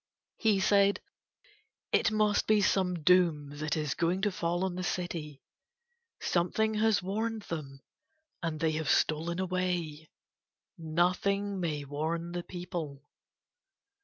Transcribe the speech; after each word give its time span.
He 0.37 0.59
said: 0.59 0.99
"It 1.91 2.09
must 2.09 2.47
be 2.47 2.59
some 2.59 3.03
doom 3.03 3.59
that 3.59 3.77
is 3.77 3.93
going 3.93 4.23
to 4.23 4.31
fall 4.31 4.63
on 4.63 4.73
the 4.73 4.81
city, 4.83 5.43
something 6.19 6.73
has 6.73 7.03
warned 7.03 7.43
them 7.43 7.81
and 8.41 8.59
they 8.59 8.71
have 8.71 8.89
stolen 8.89 9.37
away. 9.39 10.09
Nothing 10.75 11.59
may 11.59 11.85
warn 11.85 12.31
the 12.31 12.41
people." 12.41 13.03